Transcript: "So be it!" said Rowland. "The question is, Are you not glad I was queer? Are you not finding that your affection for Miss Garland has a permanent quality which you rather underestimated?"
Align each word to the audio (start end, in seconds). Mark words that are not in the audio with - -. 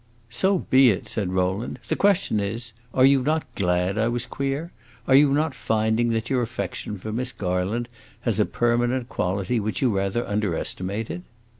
"So 0.31 0.57
be 0.57 0.89
it!" 0.89 1.07
said 1.07 1.29
Rowland. 1.33 1.77
"The 1.87 1.95
question 1.95 2.39
is, 2.39 2.73
Are 2.91 3.05
you 3.05 3.21
not 3.21 3.45
glad 3.53 3.99
I 3.99 4.07
was 4.07 4.25
queer? 4.25 4.71
Are 5.07 5.13
you 5.13 5.31
not 5.31 5.53
finding 5.53 6.09
that 6.09 6.27
your 6.27 6.41
affection 6.41 6.97
for 6.97 7.11
Miss 7.11 7.31
Garland 7.31 7.87
has 8.21 8.39
a 8.39 8.45
permanent 8.47 9.09
quality 9.09 9.59
which 9.59 9.79
you 9.79 9.95
rather 9.95 10.27
underestimated?" 10.27 11.21